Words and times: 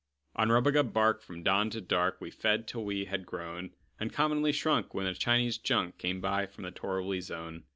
On 0.35 0.49
rubagub 0.49 0.93
bark, 0.93 1.21
from 1.21 1.43
dawn 1.43 1.69
to 1.69 1.79
dark, 1.79 2.19
We 2.19 2.31
fed, 2.31 2.67
till 2.67 2.83
we 2.83 3.01
all 3.05 3.09
had 3.11 3.23
grown 3.23 3.75
Uncommonly 3.99 4.51
shrunk, 4.51 4.95
when 4.95 5.05
a 5.05 5.13
Chinese 5.13 5.59
junk 5.59 5.99
Came 5.99 6.19
by 6.19 6.47
from 6.47 6.63
the 6.63 6.71
torriby 6.71 7.21
zone. 7.21 7.65